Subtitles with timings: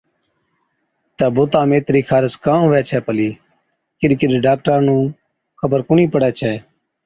[1.17, 3.29] تہ بُتا ۾ اِترِي خارس ڪان هُوَي ڇَي پلِي۔
[3.99, 5.03] ڪِڏ ڪِڏ ڊاڪٽرا نُون
[5.59, 6.53] خبر ڪونهِي پڙَي ڇَي،